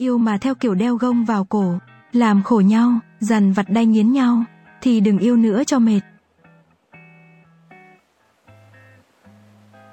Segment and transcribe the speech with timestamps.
[0.00, 1.78] Yêu mà theo kiểu đeo gông vào cổ,
[2.12, 4.44] làm khổ nhau, dằn vặt đay nghiến nhau,
[4.82, 6.00] thì đừng yêu nữa cho mệt.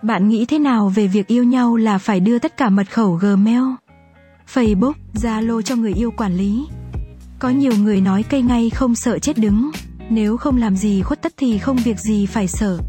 [0.02, 3.14] Bạn nghĩ thế nào về việc yêu nhau là phải đưa tất cả mật khẩu
[3.14, 3.64] Gmail,
[4.54, 6.68] Facebook, Zalo cho người yêu quản lý?
[7.40, 9.72] Có nhiều người nói cây ngay không sợ chết đứng,
[10.10, 12.80] nếu không làm gì khuất tất thì không việc gì phải sợ.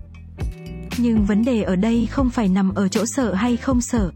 [0.98, 4.10] Nhưng vấn đề ở đây không phải nằm ở chỗ sợ hay không sợ,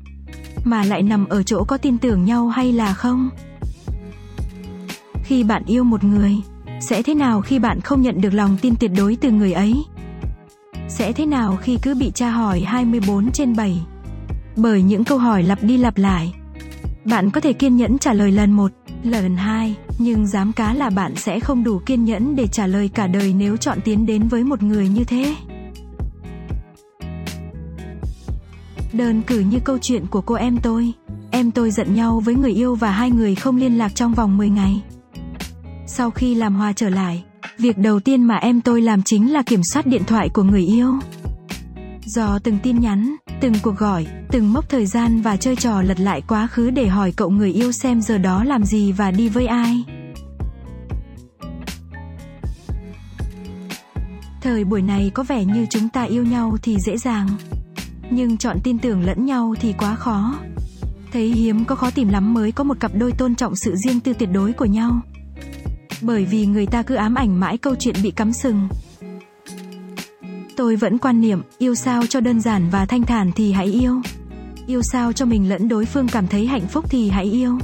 [0.64, 3.30] mà lại nằm ở chỗ có tin tưởng nhau hay là không.
[5.24, 6.36] Khi bạn yêu một người,
[6.80, 9.74] sẽ thế nào khi bạn không nhận được lòng tin tuyệt đối từ người ấy?
[10.88, 13.80] Sẽ thế nào khi cứ bị tra hỏi 24 trên 7?
[14.56, 16.34] Bởi những câu hỏi lặp đi lặp lại.
[17.04, 18.72] Bạn có thể kiên nhẫn trả lời lần một,
[19.04, 22.90] lần hai, nhưng dám cá là bạn sẽ không đủ kiên nhẫn để trả lời
[22.94, 25.34] cả đời nếu chọn tiến đến với một người như thế.
[28.92, 30.92] Đơn cử như câu chuyện của cô em tôi.
[31.30, 34.36] Em tôi giận nhau với người yêu và hai người không liên lạc trong vòng
[34.36, 34.82] 10 ngày.
[35.86, 37.24] Sau khi làm hòa trở lại,
[37.58, 40.62] việc đầu tiên mà em tôi làm chính là kiểm soát điện thoại của người
[40.62, 40.94] yêu.
[42.04, 46.00] Do từng tin nhắn, từng cuộc gọi, từng mốc thời gian và chơi trò lật
[46.00, 49.28] lại quá khứ để hỏi cậu người yêu xem giờ đó làm gì và đi
[49.28, 49.84] với ai.
[54.40, 57.28] Thời buổi này có vẻ như chúng ta yêu nhau thì dễ dàng,
[58.10, 60.34] nhưng chọn tin tưởng lẫn nhau thì quá khó.
[61.12, 64.00] Thấy hiếm có khó tìm lắm mới có một cặp đôi tôn trọng sự riêng
[64.00, 65.00] tư tuyệt đối của nhau.
[66.02, 68.68] Bởi vì người ta cứ ám ảnh mãi câu chuyện bị cắm sừng.
[70.56, 74.00] Tôi vẫn quan niệm, yêu sao cho đơn giản và thanh thản thì hãy yêu.
[74.66, 77.58] Yêu sao cho mình lẫn đối phương cảm thấy hạnh phúc thì hãy yêu.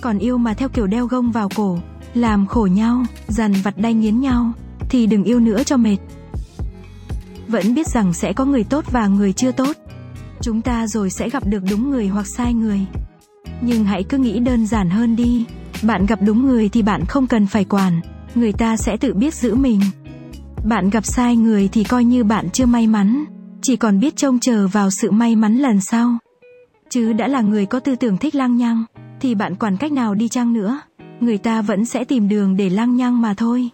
[0.00, 1.78] Còn yêu mà theo kiểu đeo gông vào cổ,
[2.14, 4.52] làm khổ nhau, dằn vặt đay nghiến nhau,
[4.88, 5.96] thì đừng yêu nữa cho mệt.
[7.48, 9.76] Vẫn biết rằng sẽ có người tốt và người chưa tốt.
[10.40, 12.80] Chúng ta rồi sẽ gặp được đúng người hoặc sai người.
[13.60, 15.44] Nhưng hãy cứ nghĩ đơn giản hơn đi.
[15.82, 18.00] Bạn gặp đúng người thì bạn không cần phải quản,
[18.34, 19.80] người ta sẽ tự biết giữ mình.
[20.64, 23.24] Bạn gặp sai người thì coi như bạn chưa may mắn,
[23.62, 26.18] chỉ còn biết trông chờ vào sự may mắn lần sau.
[26.90, 28.84] Chứ đã là người có tư tưởng thích lang nhăng,
[29.20, 30.80] thì bạn quản cách nào đi chăng nữa,
[31.20, 33.70] người ta vẫn sẽ tìm đường để lang nhăng mà thôi.